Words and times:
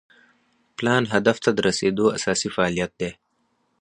پلان 0.77 1.03
هدف 1.13 1.37
ته 1.43 1.49
د 1.53 1.59
رسیدو 1.67 2.05
اساسي 2.17 2.49
فعالیت 2.55 2.91
دی. 3.01 3.11